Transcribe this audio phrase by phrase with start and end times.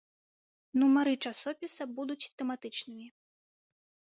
[0.83, 3.07] Нумары часопіса будуць тэматычнымі.